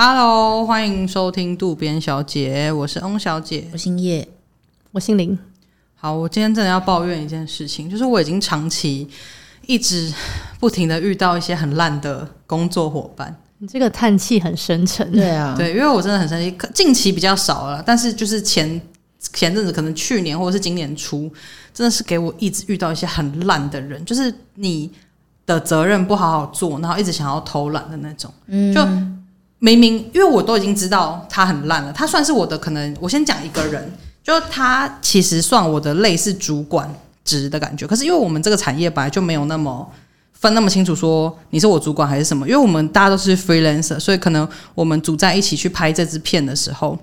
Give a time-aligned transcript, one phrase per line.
[0.00, 4.28] Hello，欢迎收听渡边小姐，我是翁小姐，我姓叶，
[4.92, 5.36] 我姓林。
[5.96, 9.08] 好，我今天真的要抱怨一件事情，就是我已经长期
[9.66, 10.14] 一直
[10.60, 13.36] 不停的遇到一些很烂的工作伙伴。
[13.58, 18.80] 你这个叹气很深沉，对啊，对，因为我真的很生气，近期比较少了，但是就是前
[19.34, 21.28] 前阵子，可能去年或者是今年初，
[21.74, 24.92] 真的是给我一直遇到一些很烂的人，就是你
[25.44, 28.80] 的责任不好好做，然后一直想要偷懒的那种，嗯，就。
[29.60, 32.96] 明明因为我都已经知道他很烂了，他算是我的可能。
[33.00, 36.88] 我先讲一个人，就他其实算我的类似主管
[37.24, 37.86] 职的感觉。
[37.86, 39.90] 可是因为我们这个产业本来就没有那么
[40.32, 42.46] 分那么清楚，说你是我主管还是什么。
[42.46, 46.96] 因为我们大家都是 freelancer，所以可能我们组在一起去拍这支片的时候，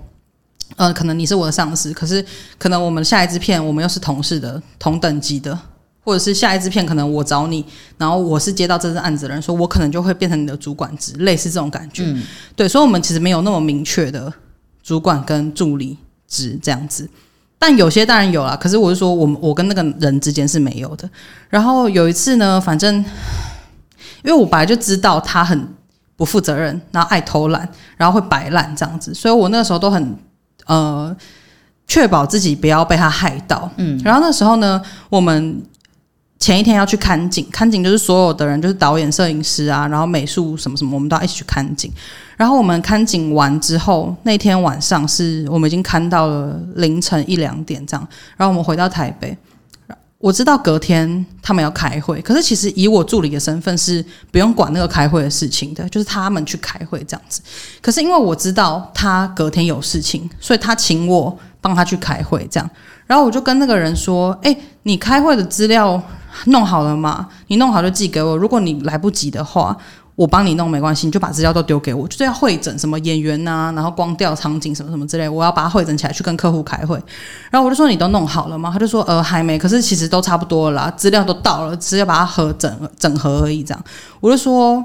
[0.76, 2.24] 呃，可能你是我的上司，可是
[2.56, 5.58] 可能我们下一支片我们又是同事的同等级的。
[6.06, 7.64] 或者是下一支片，可能我找你，
[7.98, 12.04] 然后我是接到这支案子的人，说我可能就会变成你的主管职，类似这种感觉。
[12.06, 12.22] 嗯、
[12.54, 14.32] 对，所以，我们其实没有那么明确的
[14.84, 15.98] 主管跟助理
[16.28, 17.10] 职这样子，
[17.58, 18.54] 但有些当然有啦。
[18.54, 21.10] 可是我是说，我我跟那个人之间是没有的。
[21.48, 22.94] 然后有一次呢，反正
[24.22, 25.68] 因为我本来就知道他很
[26.14, 30.16] 不负责任，然后爱偷懒，然后会摆烂这样子，所以我那个时候都很
[30.66, 31.16] 呃
[31.88, 33.68] 确保自己不要被他害到。
[33.78, 35.60] 嗯，然后那时候呢，我们。
[36.38, 41.90] 前一天要去看景，看景就是所有的人，就是导演、摄影师啊，然后美术什么什么，我们都要一起去看景。
[42.36, 48.08] 然后我们看景完之后，那天晚上是我们已经看到了凌晨一两点这样。
[48.36, 49.36] 然后我们回到台北，
[50.18, 57.40] 我知道隔天他们要开会，可是其实以我助理的身份是不用管那个开会的事情的，就是他们去开会这样子。
[57.80, 62.70] 可是因为我知道他隔天有事情，所以他请我帮他去开会这样。
[63.06, 66.02] 然后我就跟那个人说：“哎，你开会的资料。”
[66.48, 67.26] 弄好了吗？
[67.46, 68.36] 你弄好就寄给我。
[68.36, 69.74] 如果你来不及的话，
[70.14, 72.06] 我帮你弄没关系，你就把资料都丢给我。
[72.06, 77.02] 就是要会诊什么演员呐、然后光调场景什么什么之类，我要把它会诊起来去跟客户开会。
[77.50, 78.70] 然后我就说，你都弄好了吗？
[78.70, 83.62] 他就说呃还没，可是其实都差不多了啦，资料都到了，只是要把它合整整合而已。
[83.62, 83.82] 这样
[84.20, 84.84] 我就说，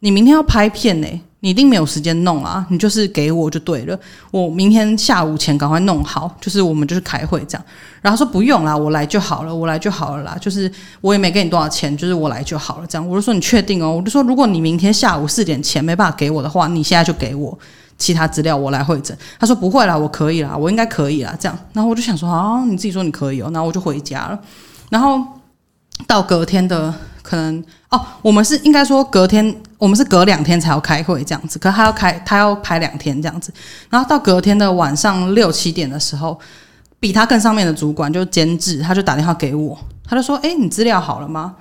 [0.00, 1.06] 你明天要拍片呢、
[1.44, 2.64] 你一定没有时间弄啊！
[2.70, 4.00] 你就是给我就对了，
[4.30, 7.62] 我明天下午前赶快弄好，就是我们就是开会这样。
[8.00, 10.34] 然后说不用啦，我来就好了，我来就好了啦。
[10.40, 10.72] 就是
[11.02, 13.06] 我也没给你多少钱，就是我来就好了这样。
[13.06, 13.94] 我就说你确定哦？
[13.94, 17.58] 我就说如果你明天下午四点前没办法给我的话，你现在就给我
[17.98, 19.14] 其他资料，我来会诊。
[19.38, 21.36] 他说不会啦，我可以啦，我应该可以啦。
[21.38, 24.40] 这样，然后我就想说啊，你自己说你可以哦，然后我就回家了。
[24.88, 25.22] 然后
[26.06, 26.94] 到隔天的。
[27.24, 31.58] 可能哦，我们是应该说隔天，我们是隔两天才要开会这样子。
[31.58, 33.50] 可他要开，他要排两天这样子。
[33.88, 36.38] 然后到隔天的晚上六七点的时候，
[37.00, 39.76] 比他更上面的主管就监制，他就打电话给我，
[40.06, 41.54] 他就说：“哎，你资料好了吗？”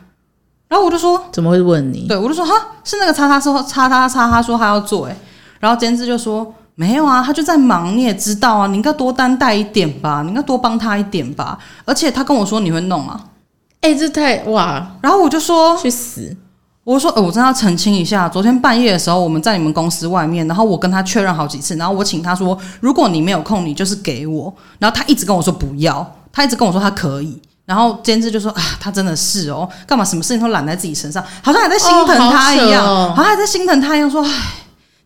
[0.67, 2.53] 然后我就说：“怎么会问你？”对，我就说：“哈，
[2.83, 5.15] 是那个叉叉说叉叉叉，他说他要做。”哎，
[5.61, 11.57] 然后监制就说：“没有啊，他就在忙，你也知道啊，你应该多担待一点吧，你应该多帮他一点吧。
[11.85, 13.19] 而且他跟我说你会弄啊。”
[13.83, 14.81] 哎、欸，这太哇！
[15.01, 16.33] 然后我就说去死！
[16.85, 24.53] 我就说，呃，我真的要澄清一下，昨天半夜的时候，我们在你们公司外面，然后我跟他确认好几次，然后我请他说，如果你没有空，你就是给我。
[24.79, 27.41] 然后他一直跟我说不要，他一直跟我说他可以。
[27.65, 34.29] 然后监制就说啊，他真的是哦，干嘛什么事情都揽在自己身上，好像还在心疼他一样，哦、好，好像还在心疼他一样，说唉。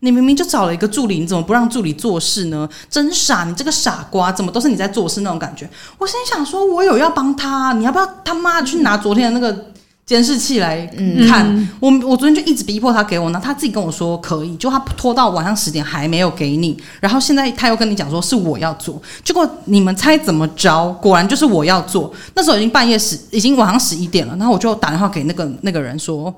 [0.01, 2.69] 你明明就找了一个助理，你怎么不让助理做事呢？
[2.87, 3.43] 真傻！
[3.45, 5.67] 你这个傻瓜，怎么都是你在做事那种感觉？
[5.97, 9.71] 我心想说，我有要帮他，你要不要他妈去拿昨天的那个
[10.05, 10.85] 监视器来
[11.27, 11.47] 看？
[11.47, 20.91] 嗯、我我昨天就一直逼迫他给我，那他自己跟我说可以，就他拖到晚上十点还没有给你，然后现在他又跟你讲说是我要做，结果你们猜怎么着？
[21.01, 22.13] 果然就是我要做。
[22.35, 26.31] 那时候已经半夜十，已经晚上十一点了，然后我就打电话给那个那个人说。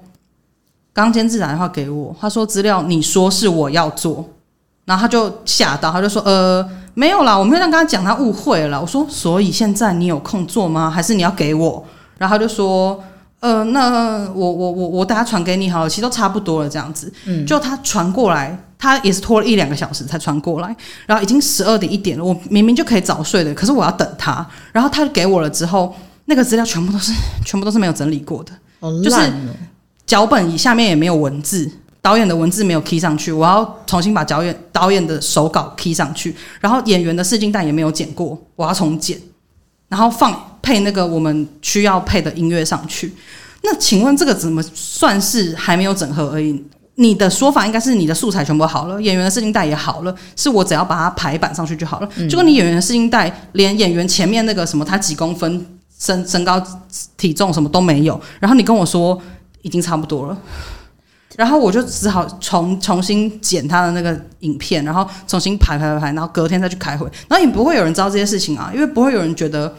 [0.94, 4.28] 刚监制打电话给我，他说资料你说是我要做，
[4.86, 8.82] 然后他就吓到，他就说呃没有啦，我没有跟他讲，他误会了。
[8.82, 10.90] 我说所以现在你有空做吗？
[10.90, 11.86] 还是你要给我？
[12.18, 13.02] 然后他就说
[13.40, 17.14] 呃那我我我我等下传给你好了，其实都差不多了这样子。
[17.26, 20.76] 嗯，就他传过来，他也是拖了一两个小时才传过来，
[21.06, 24.46] 然后已经十二点一点了，我明明就可以早睡的，可是我要等他。
[24.74, 25.96] 然后他就给我了之后，
[26.26, 27.14] 那个资料全部都是
[27.46, 28.52] 全部都是没有整理过的，
[28.82, 29.18] 好烂哦，就是。
[30.10, 31.72] 脚本以下面也没有文字，
[32.02, 39.16] 导演的文字没有 key 上去，我要重新把导演导演的手稿 key 上去，然后演员的试镜带也没有剪过，我要重剪，
[39.88, 43.14] 然后放配那个我们需要配的音乐上去。
[43.62, 46.60] 那请问这个怎么算是还没有整合而已？
[46.96, 52.10] 你的说法应该是你的素材全部好了，演员的试镜带也好了，是我只要把它排版上去就好了。
[52.16, 55.64] 嗯、就跟你演员的试镜带，连演员前面那个什么他几公分
[56.00, 56.60] 身身高
[57.16, 59.22] 体重什么都没有，然后你跟我说。
[59.62, 60.38] 已经差不多了，
[61.36, 69.74] 然后我就只好重重新剪他的那个影片，然后重新排排排排，然后隔天再去开会，然后也不会有人知道这些事情啊，因为不会有人觉得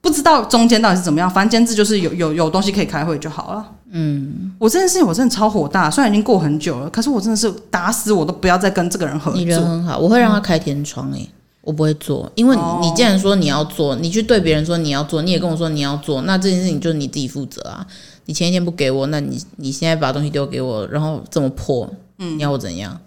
[0.00, 3.66] 不知道中间到底是怎么样，反正监制就是有有有东西可以开会就好了。
[3.90, 9.40] 嗯，我这件事情我真的超火大，虽然已经过很久了，可是我真的是打死我都不要再跟这个人合作。
[9.40, 11.30] 你人很好，我会让他开天窗诶、欸。
[11.62, 17.86] 我不会做，因为你既然说你要做，你去对别人说你要做，你也跟我说你要做，那这件事情就是你自己负责啊。
[18.28, 21.88] 你前一天不给我，那你你现在把东西丢给我，然后这么破，
[22.18, 23.00] 嗯，你要我怎样？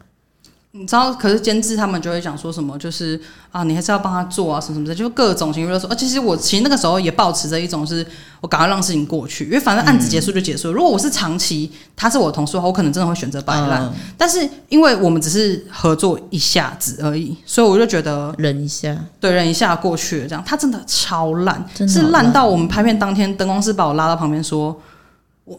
[0.72, 3.20] 你知道，可是监制他们就会讲说什么，就是
[3.52, 5.88] 啊，你还是要帮他做啊，什么什么的，就各种情绪勒索。
[5.92, 8.04] 啊，其实我其实那个时候也保持着一种，是
[8.40, 10.72] 我赶快让事情过去，因为反正案子结束就结束。
[10.72, 13.84] 嗯、如果我是长期他是我的同事的话，我可能真的会选择摆烂。
[13.84, 20.28] 嗯、但是因为我们只是合作一下子而已，所以我就觉得忍一下，对，忍一下过去了。
[20.28, 24.76] 这样，他真的超烂，是烂到我们拍片当天，灯光师把我拉到旁边说。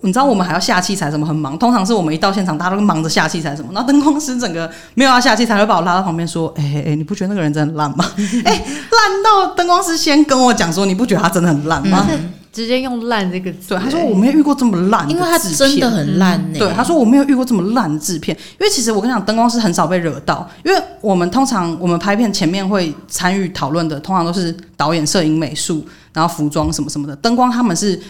[0.02, 1.58] 你知道我们还要下器材，什么很忙。
[1.58, 3.70] 通常是我们一到现场，大家都忙着下器材什么。
[3.74, 8.04] 然后灯光师整个没有要下器材，会把我拉到旁边说：“哎哎哎，你不觉得那个人真的很烂吗？
[8.46, 12.06] 哎、欸，烂到灯光师先跟我讲说，你不觉得他真的很烂吗？
[12.10, 13.70] 嗯、直接用烂这个字。
[13.70, 16.58] 对，他说我没有遇过这么烂，因为他真的很烂、欸。
[16.58, 18.34] 对，他说我没有遇过这么烂的制片。
[18.60, 27.14] 因为其实我跟你讲，灯光师很少被惹到，因为我们通常我们拍片前面会参与讨论的，通常都是导演、摄影、美术，然后服装什么什么的。
[27.16, 28.00] 灯光他们是。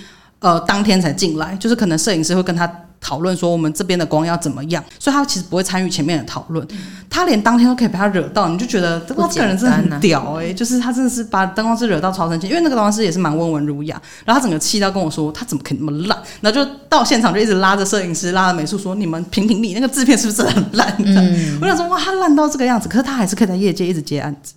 [0.42, 6.66] 呃，当天才进来，就是可能摄影师会跟他讨论说，我们这边的光要怎么样，所以他其实不会参与前面的讨论。
[6.70, 6.78] 嗯、
[7.08, 20.92] 他连当天都可以被他惹到，你就觉得这个人真的很屌哎、欸，就是他真的是把灯光师惹到超生气，因为那个灯光师也是蛮温文儒雅，然后他整个气到跟我说，他怎么可以那么烂，然后就到现场就一直拉着摄影师、拉着美术说，你们评评理，那个制片是不是很烂？
[20.98, 24.54] 嗯、我想说哇，他烂到这个样子，可是他还是可以在业界一直接案子。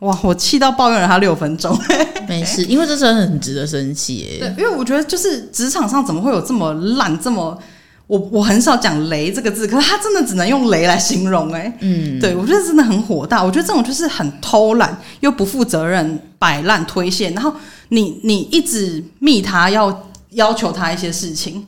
[0.00, 0.18] 哇！
[0.22, 1.78] 我气到抱怨了他六分钟。
[2.28, 4.38] 没事，因为这真的很值得生气耶。
[4.40, 7.58] 对，因为我觉得就是职场上怎么会有这么烂、这么……
[8.06, 11.76] 我我很少讲“雷”这个字，可是他真的只能用“雷”来形容哎。
[11.80, 13.42] 嗯，对，我觉得真的很火大。
[13.42, 17.52] 我觉得这种就是很偷懒又不负责任、摆烂推卸，然后
[17.88, 21.66] 你你一直密他要要求他一些事情，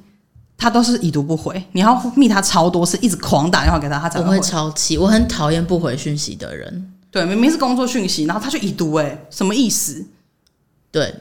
[0.56, 1.60] 他都是已读不回。
[1.72, 4.26] 你要密他超多次，一直狂打电话给他，他才会。
[4.26, 6.92] 我会超气，我很讨厌不回讯息的人。
[7.10, 10.04] 对，明明是工作讯息，然后他就已读，哎，什么意思？
[10.92, 11.14] 对，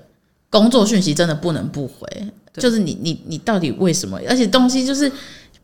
[0.49, 2.05] 工作讯息真的不能不回，
[2.53, 4.19] 就是你你你到底为什么？
[4.27, 5.09] 而且东西就是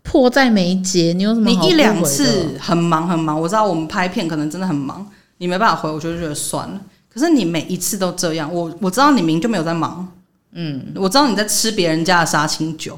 [0.01, 1.49] 迫在眉睫，你有什么？
[1.49, 5.05] 你一两次很忙很忙，我知道我们拍片可能真的很忙，
[5.39, 6.81] 你没办法回，我就觉得算了。
[7.13, 10.07] 可是你每一次都这样，我我知道你明明就没有在忙，
[10.53, 12.97] 嗯，我知道你在吃别人家的杀青酒，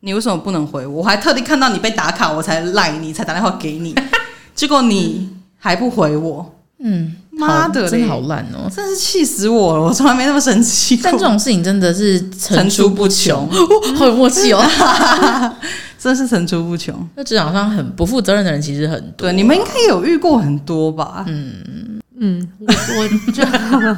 [0.00, 0.98] 你为什么不能回我？
[0.98, 3.94] 我还特地看到你被打卡，我才赖你，才打电话给你，
[4.54, 5.18] 结果你。
[5.20, 9.82] 嗯还不回我，嗯，妈的，真的好烂哦，真是气死我了！
[9.82, 10.96] 我从来没那么生气。
[11.02, 13.48] 但这种事情真的是层出不穷，
[13.96, 14.62] 好有默契哦，
[15.98, 16.94] 真的是层出不穷。
[17.16, 21.24] 那职场上很不负责任的人其实很多，对，你们应该有遇过很多吧？
[21.26, 23.42] 嗯嗯，我我就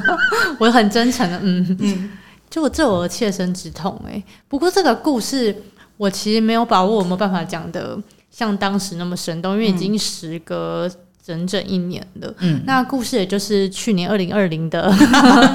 [0.57, 2.09] 我很真诚的，嗯嗯，
[2.49, 4.21] 就我这我的切身之痛哎。
[4.47, 5.55] 不过这个故事
[5.97, 7.97] 我其实没有把握，我没有办法讲的
[8.31, 10.89] 像当时那么生动，因为已经时隔。
[11.23, 14.91] 整整一年的，嗯，那故事也就是去年二零二零的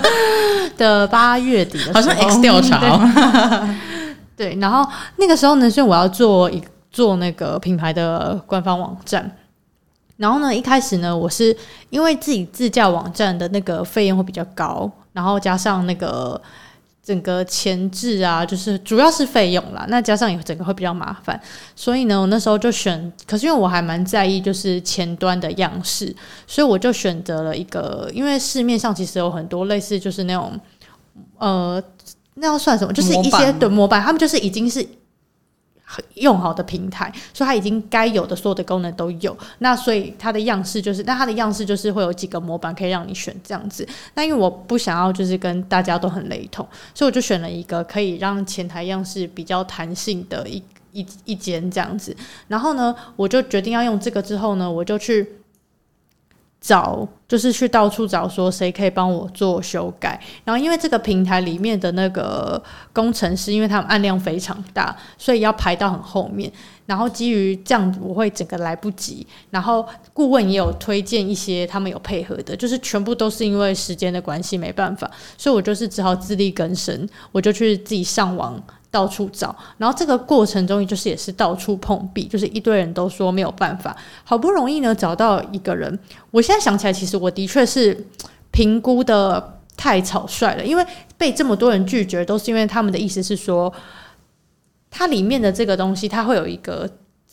[0.78, 3.74] 的八月底的，好像 X 调查哦，
[4.36, 9.30] 对，对，然后那个时候呢，是我要做一做那个品牌的官方网站，
[10.16, 11.56] 然后呢，一开始呢，我是
[11.90, 16.40] 因为自己自驾网站的那个费用会比较高，然后加上那个。
[17.06, 21.40] 整个前置啊，就是主要是费用啦，那加上也整个会比较麻烦，
[21.76, 26.12] 所以呢，我那时候就选，可是因为我还蛮在意就是前端的样式，
[26.48, 30.58] 所以我就选择了一个，因为市面上其实有很多类似就是那种，
[31.38, 31.80] 呃，
[32.34, 32.92] 那要算什么？
[32.92, 34.84] 就是一些的模板，他们就是已经是。
[36.14, 39.36] 用好的平台，所以它已经该有的所有的功能都有。
[39.58, 43.86] 那所以它的样式就是，那它的样式就是会有几个模板可以让你选这样子。
[44.14, 50.62] 那因为我不想要就是跟大家都很雷同，所以我就选了一个可以让前台样式比较弹性的一
[50.92, 52.16] 一一间这样子。
[52.48, 55.26] 然后呢，我就决定要用这个之后呢，我就去。
[56.66, 60.20] 找就是去到处找，说谁可以帮我做修改。
[60.44, 62.60] 然后因为这个平台里面的那个
[62.92, 66.50] 工程师，因为他们案量非常大，所以要排到很后面。
[66.86, 69.24] 然后基于这样，我会整个来不及。
[69.50, 75.08] 然后顾问也有推荐一些他们有配合的，就是全部都是因为时间的关系没办法，
[75.38, 78.60] 所以我就是只好自力更生，我就去自己上网。
[78.96, 85.98] 到处找，然后这个过程中就是也是到处碰壁，就是一堆人都说没有办法，好不容易呢找到一个人。
[86.30, 88.06] 我现在想起来，其实我的确是
[88.50, 90.86] 评估的太草率了，因为
[91.18, 93.70] 被这么多人拒绝，都是因为他们的意思是说。
[94.98, 96.88] 它里面的这个东西，它会有一个。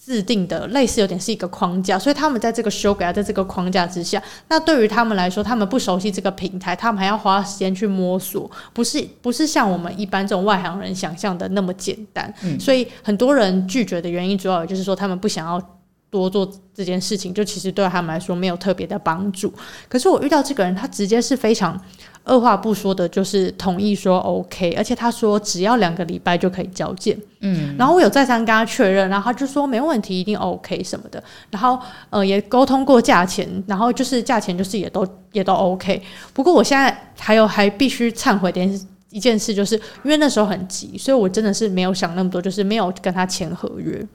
[0.05, 12.33] 制定的类似有点是一个框架，所以他们在这个修改在这个框架之下，那对于他们来说，他们不熟悉这个平台，他们还要花时间去摸索，不是不是像我们一般这种外行人想象的那么简单。
[12.43, 15.61] 嗯，所以很多人拒绝的原因，主要也就是说他们不想要
[16.19, 19.53] 多做这件事情，就其实对他们来说没有特别的帮助。
[19.89, 21.79] 可是我遇到这个人，他直接是非常。
[22.25, 31.77] 二话不说的，就是同意说 OK，而且他说只要两个礼拜就可以交件，嗯，然后我有再三跟他确认，然后他就说没问题，一定 OK 什么的，然后
[32.09, 36.01] 呃也沟通过价钱，然后就是价钱就是也都也都 OK。
[36.33, 38.73] 不过我现在还有还必须忏悔点
[39.09, 44.07] 一件事，就是因为那时候很急，所以我真的是没有想那么多，就是没有跟他签合约。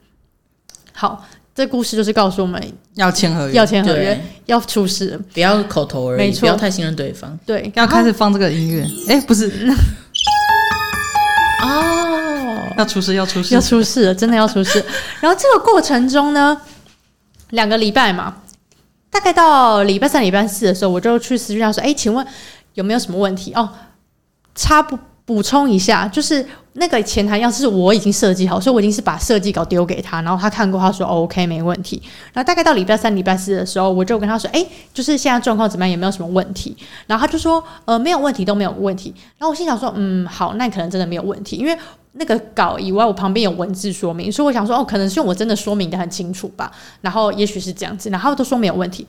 [0.93, 1.23] 好。
[1.59, 7.37] 这故事就是告诉我们要签合约，要签合约，要出事，不要口头而已，没错，不要太信任对方。
[7.45, 8.87] 对，要开始放这个音乐。
[9.09, 9.47] 哎，不是，
[11.61, 14.81] 哦，要出事，要出事，要出事了，真的要出事。
[15.19, 16.61] 然后这个过程中呢，
[17.49, 18.37] 两个礼拜嘛，
[19.09, 22.25] 大概到礼拜三、礼拜四的时候，我就去私讯他说：“哎，请问
[22.75, 23.69] 有没有什么问题？”哦，
[24.55, 24.97] 差不。
[25.29, 26.43] 补充一下，就是
[26.73, 32.01] 那个前台要是我已经设计好，所以我已经是把设计稿丢给他，然后他看过，他说 OK 没问题。
[32.33, 35.91] 然后大概到礼拜三、礼拜四的时候，我就跟他说：“哎，就是现在状况怎么样？
[35.91, 41.77] 有没有什么问题？”然后他就说：“呃，没有问题，都没有问题。”然后我心想说：“嗯，好，那可能真的没有问题，因为
[42.13, 46.71] 那个稿以外，我旁边有文字说明，所以我想说，哦，可能是我真的说明得很清楚吧。
[47.01, 49.05] 然后也许是这样子，然后都说没有问题。”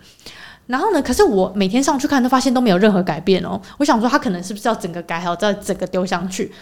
[0.66, 1.02] 然后呢？
[1.02, 3.60] 可是我每天上去看，都发现都没有任何改变哦。
[3.78, 6.52] 我想说，他可能是不是要整个改好，再整个丢上去？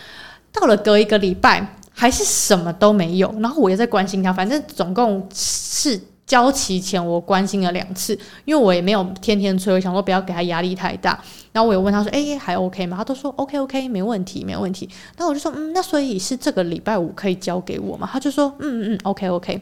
[0.50, 3.34] 到了隔一个礼拜，还是什么都没有。
[3.40, 11.20] 然后我也在关心他，反正总共是交期前我关心了两次，因为我也没有天天催，我想说不要给他压力太大。
[11.52, 14.88] 然后我有问他说：“哎，还 OK 吗？”他都说：“OK OK，没问题，没问题。”
[15.18, 19.60] 那我就说：“嗯，那所以是这个礼拜五可以交给我吗？”他就说：“嗯嗯，OK OK。”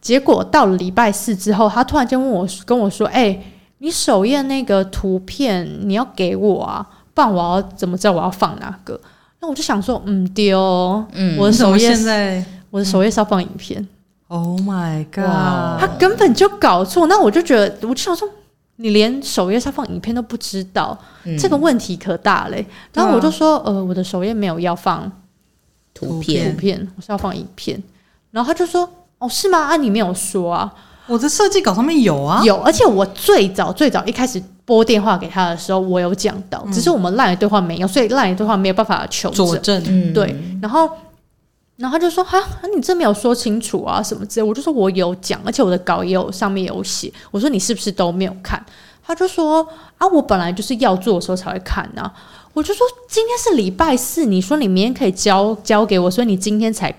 [0.00, 3.46] 结果到了礼拜四之后，他突然间问我，跟我说：“哎、欸，
[3.78, 6.86] 你首页那个图片你要给我啊？
[7.12, 8.98] 不然我要怎么知道我要放哪个？”
[9.40, 10.58] 那我就想说：“嗯，丢、
[11.12, 13.80] 嗯，我的首页现在我的首页是要放影片。
[14.30, 15.80] 嗯、”Oh my god！
[15.80, 17.06] 他根本就搞错。
[17.06, 18.26] 那我就觉得，我就想说，
[18.76, 22.64] 你连首页上放影片都不知道，嗯、这个问题可大嘞。
[22.94, 25.10] 然后我就说：“呃，我的首页没有要放
[25.92, 27.82] 图片，图片我是要放影片。”
[28.32, 28.88] 然后他就说。
[29.20, 29.58] 哦，是吗？
[29.58, 30.74] 啊，你没有说啊？
[31.06, 32.56] 我的设计稿上面有啊，有。
[32.62, 39.60] 而且我最早最早一开始拨电话给他的时候，我有讲到，嗯、只是我们 LINE 对话没有，所以 LINE 对话没有办法求证。
[39.60, 40.88] 证嗯、对，然后，
[41.76, 42.40] 然后他就说：“哈，
[42.74, 48.64] 你这没有说清楚啊，什么之类。”我就说：“我有讲，而且我的稿也有上面有写。”我说：“你是不是都没有看？”
[49.04, 49.66] 他就说
[49.98, 52.10] ：“啊，我本来就是要做的时候才会看啊。”
[52.54, 56.94] 我就说：“今天是礼拜四，你说你明天可以交交给我，所以你今天才。”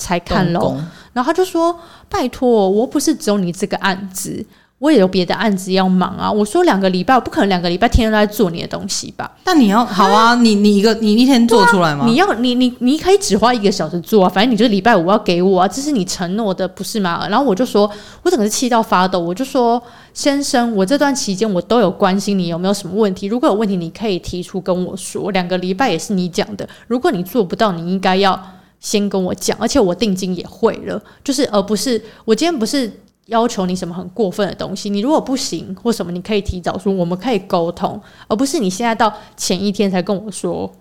[0.00, 0.74] 才看喽，
[1.12, 1.78] 然后他就说
[2.08, 4.44] ：“拜托，我不是只有你这个案子，
[4.78, 12.06] 我也有别的案子要忙啊。”我说：“两个礼拜，我不可能两个礼拜天天都在做你的东西吧？”但你要好啊，你你一个你一天做出来吗？
[12.06, 17.26] 你要你你你可以只花一个小时做啊，反正你就是礼拜五要给我啊，这是你承诺的，不是吗？
[17.28, 17.90] 然后我就说，
[18.22, 19.82] 我整个是气到发抖，我就说
[20.14, 25.30] ：“先生，我这段期间我都有关心你有没有什么问题，如果有问题，你可以提出跟我说。
[25.32, 28.40] 两个礼拜也是你讲的，如果你做不到，你应该要。”
[28.80, 32.90] 先跟我讲，而且我定金也会了，就是而不是我今天不是
[33.26, 40.72] 要求你什么很过分的东西，你如果不行或什么，你可以提早说，我们可以沟通，而不是你现在到前一天才跟我说，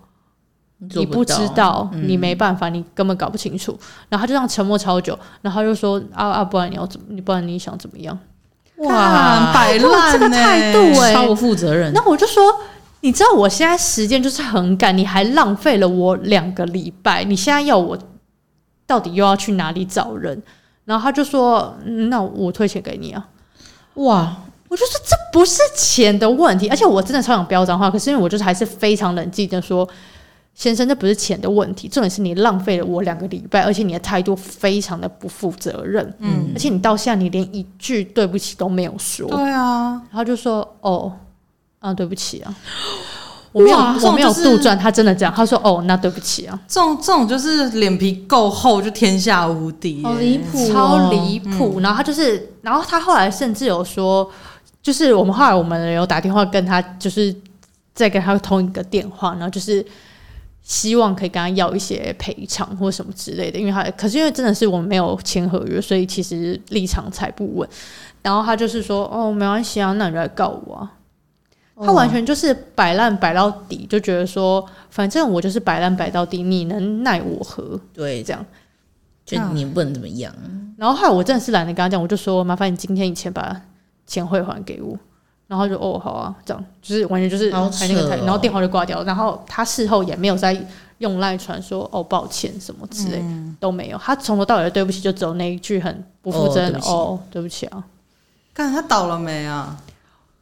[0.77, 3.77] 你，不你不知道，嗯、你没办法，你根本搞不清楚，
[4.07, 8.17] 然后他就这样沉默超久，然后就说啊啊，不然你要怎么，你不然你想怎么样？
[8.77, 11.91] 哇，摆烂这个态度哎、欸，超不负责任。
[11.93, 12.41] 那我就说。
[13.01, 17.23] 你知道我现在时间就是很赶，你还浪费了我两个礼拜。
[17.23, 17.97] 你现在要我
[18.85, 20.41] 到底又要去哪里找人？
[20.83, 21.77] 然后他就说
[22.09, 23.27] ：“那我退钱给你啊！”
[23.95, 24.35] 哇，
[24.67, 29.87] 我就说这不是钱的问题，而且我真的超想飙脏话，可是因为我就是还是非常冷静的说
[30.53, 36.13] ：“先生，这不是钱的问题，重点是你浪费了我两个礼拜，而且你的态度非常的不负责任。
[36.19, 39.29] 嗯，而且你到现在你连一句对不起都没有说。
[39.29, 41.13] 对啊，然后就说：“哦。”
[41.79, 42.53] 啊，对不起啊，
[43.51, 45.33] 我没有，我没有杜撰，他真的这样。
[45.33, 51.79] 他说：“哦，那对不起啊。”这种这种就是脸皮够厚，就天下无敌，好离谱，超离谱。
[51.79, 54.29] 然后他就是，然后他后来甚至有说，
[54.83, 57.33] 就是我们后来我们有打电话跟他，就是
[57.95, 59.83] 再跟他通一个电话，然后就是
[60.61, 63.57] 希望可以跟他要一些赔偿或什么之类的。
[63.57, 67.67] 因为他可是因为真的是我们没有签合约，所以其实立场才不稳。
[68.21, 70.91] 然后他就是说：“哦，没关系啊，那你就来告我啊。”
[71.85, 77.79] 他完全就是摆烂摆到底，就觉得说，反正我就是摆烂摆到底，你能奈我何？
[77.93, 78.45] 对，这样，
[79.25, 80.33] 就你不能怎么样。
[80.77, 83.61] 然后后来我真的是懒得跟他讲，我就说麻烦你今天以前把
[84.05, 84.97] 钱汇还给我。
[85.47, 89.03] 然后就哦好啊，这样就是完全就是还那个台，哦、然后电话就挂掉。
[89.03, 90.55] 然后他事后也没有再
[90.99, 97.83] 用赖传说哦抱歉什么之类、嗯、都没有，他从头到尾的对不起就只有那一句很不负责任的哦，哦对不起啊。
[98.53, 99.75] 看他倒了没啊？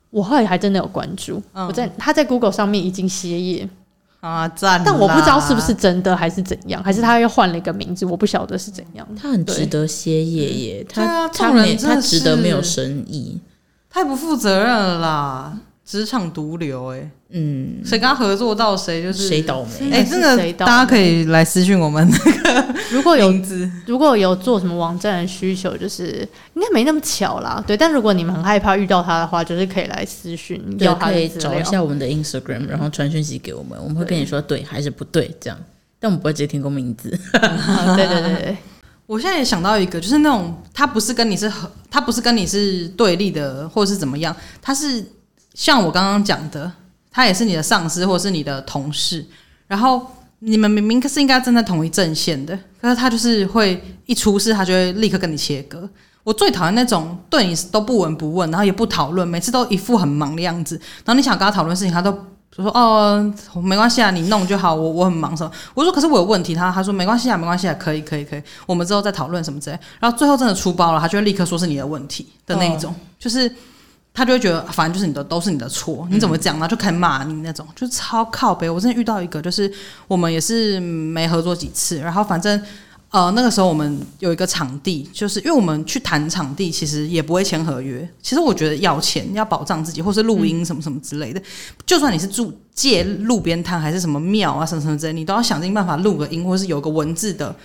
[0.10, 3.70] 我后来还真的有关注，嗯、我在他在 Google 上面已经歇业
[4.20, 9.08] 啊赞，但我不知道是不是真的还是怎样，还是他又换了一个名字，我不晓得是怎样。
[9.16, 13.40] 他很值得歇业耶，他他他值得没有生意。
[13.90, 15.58] 太不负责任了啦！
[15.88, 23.34] 职场毒瘤，哎，嗯，谁跟他合作到谁就是谁倒霉，哎、欸，真的，大家可以来私讯我们那个， 如果有
[23.86, 27.78] 如果有做什么网站的需求，就是应该没那么巧啦，对。
[27.78, 34.62] 但如果你们很害怕遇到他的话，就是可以来私讯，对，可以找一下我们的 Instagram，然后传讯息给我们，我们会跟你说对。
[34.64, 35.58] 还是不对这样，
[36.02, 37.10] 但我们不会直接提供名字。
[37.96, 38.58] 对对对对。
[39.06, 45.02] 我现在也想到一个，就是那种他不是跟你是和，他不是跟你是对立的，或者是怎么样，他是
[45.58, 46.72] 像我刚刚讲的，
[47.12, 49.26] 他也是你的上司或者是你的同事，
[49.66, 50.06] 然后
[50.40, 55.90] 你们明明是应该站在同一阵线的，可是他就是会一出事，他就会立刻跟你切割。
[56.24, 62.16] 我最讨厌那种对你都不闻不问，然后也不讨论，每次都一副很忙的样子，然后你想跟他讨论事情，他都。
[62.50, 65.52] 就说哦，没关系啊，你弄就好，我我很忙什么。
[65.76, 69.78] 我说可是我有问题，他他说没关系啊，没关系啊，可以可以可以，我们之后再讨论什么之类。
[70.00, 73.54] 然后最后真的出包了，他就会立刻说是你的问题的那一种，哦、就是
[74.18, 76.68] 他就会觉得反正就是你的都是你的错，你怎么讲呢？
[76.68, 78.68] 就开骂你那种，就超靠北。
[78.68, 79.72] 我真的遇到一个，就是
[80.08, 82.60] 我们也是没合作几次，然后反正。
[83.10, 88.08] 呃，那个时候我们有一个场地，就是因为我们去谈场地，其实也不会签合约。
[88.22, 91.42] 其实我觉得要钱，要保障自己，或是录音什么什么之类的。
[91.86, 97.56] 就算你是住借路边摊，还是什么庙啊什么什么之类，你都要想尽办法录个音，或是有个文字的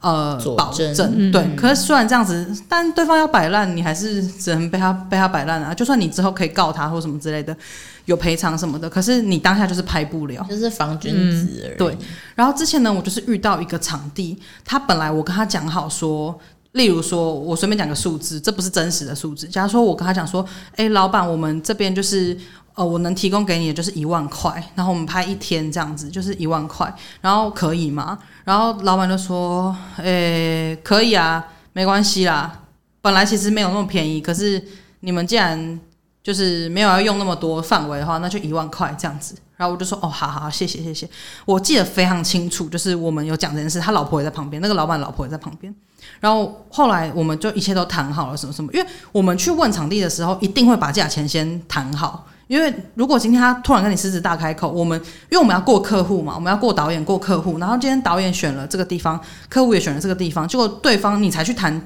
[0.00, 1.30] 呃保证。
[1.30, 5.72] 对，可是虽然这样子，但对方要摆烂，你还是只能被他被他摆烂啊。
[5.72, 7.56] 就算你之后可以告他或什么之类的。
[8.06, 11.78] 有赔偿什么的，可是你当下就是拍不了，就是防君子而已。
[11.78, 11.96] 对，
[12.34, 16.36] 然后之前呢，我就是遇到一个场地，他本来我跟他讲好说，
[16.72, 19.46] 例如说我随便讲个数字，这不是真实的数字。
[19.46, 22.36] 假如说我跟他讲说，哎，老板，我们这边就是
[22.74, 28.18] 呃，我能提供给你的就是一万块，然后我们拍一天这样子，就是一万块，然后可以吗？
[28.44, 32.60] 然后老板就说，诶，可以啊，没关系啦。
[33.02, 34.62] 本来其实没有那么便宜，可是
[35.00, 35.80] 你们既然
[36.22, 39.34] 就是没有要用那么多范围的话，那就一万块这样子。
[39.56, 41.06] 然后我就说：“哦，好好，谢谢谢谢。”
[41.44, 45.74] 我记得非常清楚，就是我们有讲这件事，他老婆也在旁边，那个老板老婆也在旁边。
[46.18, 48.72] 然后后来我们就一切都谈好了，什么什么。
[48.72, 52.26] 因为我们去问场地的时候，一定会把价钱先谈好。
[52.50, 57.60] 因为如果今天他突然跟你狮子大开口，我们因为我们要过客户嘛，我们要过导演过客户。
[57.60, 61.80] 然后今天导演选了这个地方，客户也选了这个地方，结果对方你才去谈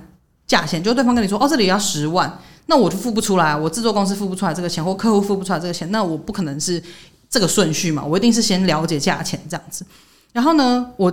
[0.47, 6.83] 价钱，就对方跟你说：“哦，这里要十万。”那我就付不出来，我制作公司付不出来这个钱，或客户付不出来这个钱，那我不可能是
[7.29, 9.85] 这个顺序嘛，我一定是先了解价钱这样子。
[10.33, 11.13] 然后呢，我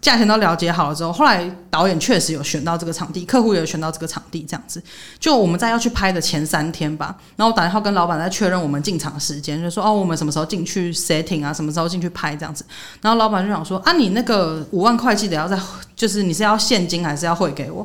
[0.00, 4.80] 价钱都了解好了之后，后来导演确实有选到这个场地，客户也有选到这个场地，这样子。
[5.18, 12.64] 就我们在要去拍的前三天吧，然后打电话跟老板在确认我们进场时间，就说哦，我们什么时候进去 setting 啊，什么时候进去拍这样子。
[13.02, 15.58] 然后老板就想说啊，你那个五万块记得要在，
[15.96, 17.84] 就是你是要现金还是要汇给我？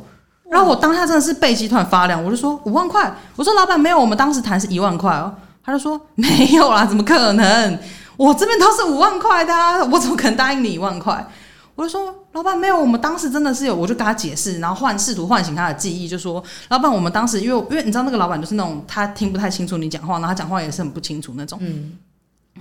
[0.51, 5.33] 然后我当下真的是背脊突然发凉，我就说五万块，我说老板没有，我们当时谈是一万块哦，
[5.65, 7.79] 他就说没有啦，怎么可能？
[8.15, 9.53] 我这边都是五万块的，
[9.91, 11.27] 我怎么可能答应你一万块？
[11.75, 21.97] 我就说老板没有，我们当时真的是有，我就跟他解释，然后换试图唤醒他的记忆，就说老板，我们当时因为因为你知道那个老板就是那种他听不太清楚你讲话，然后他讲话也是很不清楚那种，嗯，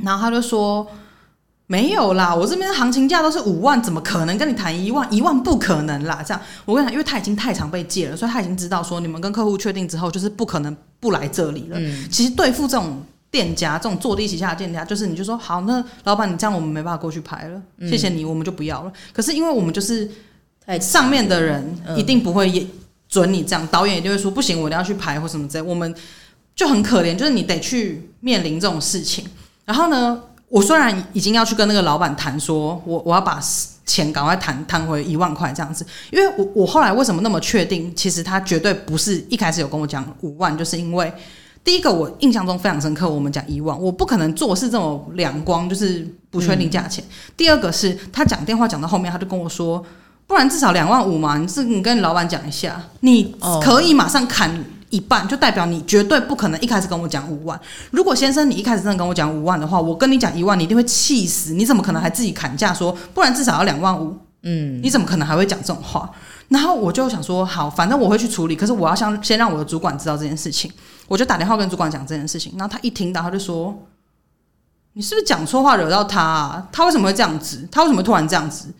[0.02, 0.86] 然后他就说。
[1.68, 5.10] 没有啦，我这边的行情价都是五万，怎么可能跟你谈一万？
[5.10, 6.22] 一万不可能啦！
[6.22, 11.78] 这样，我跟你讲，因为他已经太常被借了，所以他已经知道说你们跟客户确定之后，就是不可能不来这里了。
[11.78, 18.92] 嗯、其实对付这种店家，这种坐地起价的店家，就是你就说好，那老板你这样我们没办法过去拍了，嗯、谢谢你，我们就不要了。
[19.12, 20.08] 可是因为我们就是
[20.80, 22.64] 上面的人一定不会也
[23.08, 25.92] 准你这样，导演也就会说不行，我一定要去拍或什么之类，我们
[26.54, 29.24] 就很可怜，就是你得去面临这种事情。
[29.64, 30.22] 然后呢？
[30.52, 33.40] 我虽然已经要去跟那个老板谈，说我我要把
[33.86, 37.90] 钱赶快谈谈回一万块这样子，因为我我后来为什么那么确定？
[37.96, 41.10] 其实他绝对不是一开始有跟我讲五万，就是因为
[41.64, 47.04] 第一个我印象中非常深刻，我们讲一万，我不可能做事这么两光，就是不确定价钱。
[47.36, 49.84] 第二个是他讲电话讲到后面，他就跟我说，
[50.26, 57.58] 不然至少两万五嘛，你是你跟老板讲一下，你可以马上砍一半，就代表你绝对不可能一开始跟我讲五万。
[57.92, 61.52] 如果先生你一开始真的跟我讲五万的话，我跟你讲一万，你一定会气死。
[61.52, 64.16] 你怎么可能还自己砍价说，不然至少要两万五？
[64.42, 66.10] 嗯，你怎么可能还会讲这种话？
[66.48, 70.70] 然后我就想说，好，反正我会去处理，可是我要先先让我的主管知道这件事情。
[71.08, 73.86] 我就打电话跟主管讲这件事情，然后他一听到，他就说
[74.94, 76.68] ：“你是不是讲错话惹到他啊？
[76.72, 77.68] 他为什么会这样子？
[77.70, 78.72] 他为什么突然这样子？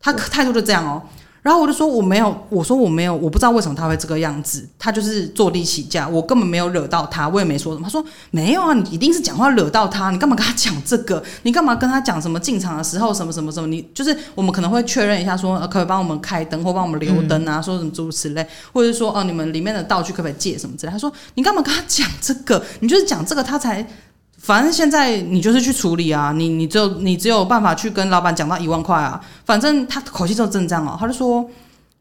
[0.00, 1.02] 他态度就这样哦。”
[1.42, 4.68] 然后我就说我没有，我说我没有，我不知道为什么他会这个样子。
[4.78, 7.84] 他就是坐地起价，我根本没有惹到他，我也没说什么。
[7.84, 11.22] 他说没有啊，你一定是讲话惹到他，你干嘛跟他讲这个？
[11.42, 13.66] 你干嘛跟他讲什么进场的时候什么什么什么？
[13.66, 20.92] 你就是我们可能会确认一下说，说、呃、可以帮我们开灯或帮我们留灯啊，说什么诸如此类，或者说哦、你们里面的道具可不可以借什么之类。
[20.92, 22.62] 他说你干嘛跟他讲这个？
[22.80, 23.86] 你就是讲这个他才。
[24.38, 29.20] 反正现在你就是去处理啊，你你只有你只有办法去跟老板讲到一万块啊。
[29.44, 31.44] 反正他口气就正这样哦，他就说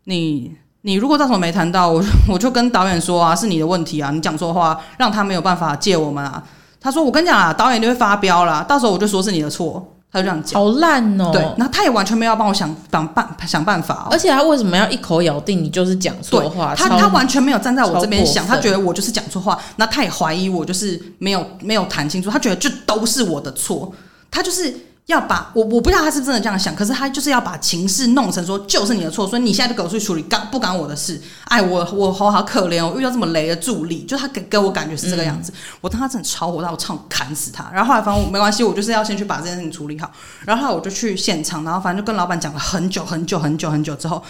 [0.04, 6.41] 你你如果到时候没谈到，我 我就跟导演说啊，是你的问题啊，你讲错话，让他没有办法借我们啊。
[6.80, 9.96] 他说我跟你讲啊，导演就会发飙啦，到时候我就说是你的错。
[10.12, 11.30] 他就这样讲，好烂哦。
[11.32, 14.08] 对，然后他也完全没有帮我想想办想办法哦。
[14.12, 16.74] 而且他为什么要一口咬定你就是讲错话？
[16.76, 23.93] 他他完全没有站在我这边想，他觉得我就是讲错话，那他也怀疑我就是没有没有谈清楚，他觉得这都是我的错，
[24.32, 24.87] 他就是。
[25.08, 31.20] 要把我我不知道他是真的这样想，可是他就是要把情势弄成说就是你的错，所以你现在就给我去处理，干不干我的事。
[31.46, 35.50] 哎，我我好好可怜，我遇到这么雷的助理，就他给给我感觉是这个样子。
[35.54, 37.72] 嗯、我当他真的超火大，我唱砍死他。
[37.74, 40.12] 然后后来反正我没关系，我就是要先去把这件事情处理好。
[40.46, 44.22] 然后后来我就去现场，然后反正就跟老板讲了很久很久很久很久之后，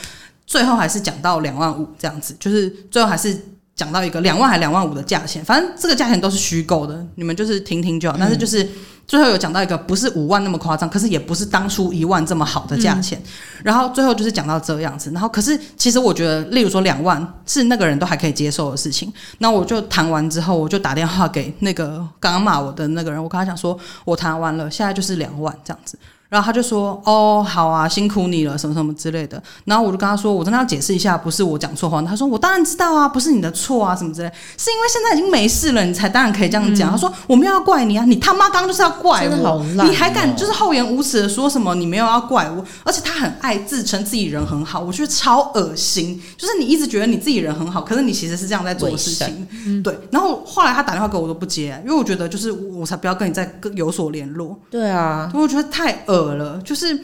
[0.46, 3.36] 最后还是讲到两万五这样子，就是最后还是
[3.76, 5.44] 讲到一个两万还两万五的价钱。
[5.44, 8.16] 反正这个价钱都是虚构的，你们就是听听就好。
[8.20, 8.70] 但是就是。
[9.08, 13.22] 最后有讲到一个不是五万那么夸张，可是也不是当初一万这么好的价钱。
[13.64, 15.10] 然后最后就是讲到这样子。
[15.12, 19.12] 然后可是其实我觉得，例如说两万是那个人都还可以接受的事情。
[19.38, 25.98] 那我就谈完之后，我就打电话给那个刚刚骂我的那个人，我跟他讲说，我谈完了，现在就是两万这样子。
[26.30, 36.90] 然后他就说：“哦，好啊，辛苦你了，什么什么之类的。”然后我就跟他说：“我真的要解释一下，不是我讲错话。”他说：“我当然知道啊，不是你的错啊，什么之类，是因为现在已经没事了，你才当然可以这样讲。
[36.90, 42.64] 嗯”他说：“我没有要怪你啊，你他妈刚刚就是要怪我，你还敢就是厚颜无耻的说什么你没有要怪我？
[42.84, 46.22] 而且他很爱自称自己人很好，我觉得超恶心。
[46.38, 49.48] 就是你一直觉得你自己人很好，可是你其实是这样在做事情。
[49.66, 49.98] 嗯、对。
[50.12, 54.58] 然后后来他打电话给我，我都不接，因为我觉得就是我才不要跟你再有所联络。
[54.70, 57.00] 对啊，我觉得太恶了，就是。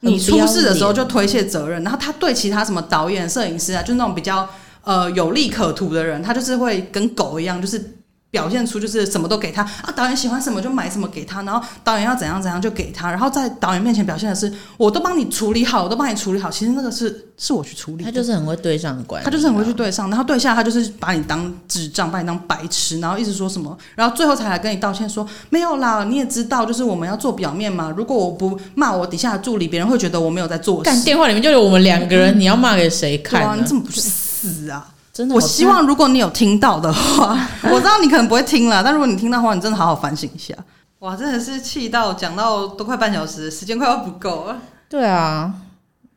[0.00, 4.46] 你出事的时候就推卸责任，然后他对其他什么导演、摄影师啊，就那种比较
[4.82, 7.93] 呃有利可图的人，他就是会跟狗一样，就是。
[8.34, 16.50] 表现出就是什么都给他啊，导演喜欢什么就买什么给他，然后导演要怎样怎样就给他，然后在导演面前表现的是我都帮你处理好，我都帮你处理好。
[16.50, 30.82] 其实那个是是我去处理，他就是很会对上关系，他就是很会去对上，然后对下他就是把你当智障，把你当白痴，然后一直说什么，然后最后才来跟你道歉说没有啦，你也知道就是我们要做表面嘛，如果我不骂我底下的助理，别人会觉得我没有在做事。
[30.82, 33.44] 干电话里面就有我们两个人，嗯、你要骂给谁看？
[33.46, 33.54] 啊？
[33.54, 34.88] 你怎么不去死啊？
[35.14, 37.38] 真的，我希望如果你有听到的话，
[37.70, 40.52] 我知道你可能不会听了，但如果你听到的话，你真的好好反省一下。
[40.98, 44.56] 哇，真的是气到讲到都快半小时，时间快要不够了。
[44.88, 45.52] 对啊，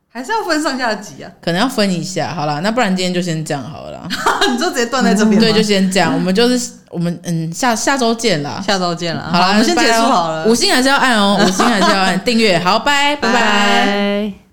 [0.07, 2.33] 还是要分上下集啊，可能要分一下。
[2.33, 4.07] 好了，那不然今天就先这样好了。
[4.49, 5.41] 你就直接断在这边、嗯。
[5.41, 6.13] 对，就先这样。
[6.13, 9.29] 我们就是我们嗯，下下周见了，下周见了。
[9.31, 10.45] 好了，我们先结束好了。
[10.45, 12.57] 五星还是要按哦，五星还是要按 订阅。
[12.57, 14.46] 好，拜拜拜。